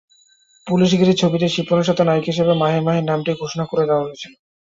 পুলিশগিরি 0.67 1.13
ছবিতে 1.21 1.47
শিপনের 1.49 1.87
সঙ্গে 1.87 2.03
নায়িকা 2.05 2.29
হিসেবে 2.31 2.53
মাহিয়া 2.61 2.85
মাহির 2.87 3.07
নামটি 3.09 3.31
ঘোষণা 3.41 3.63
দেওয়া 3.81 4.05
হয়েছিল। 4.05 4.31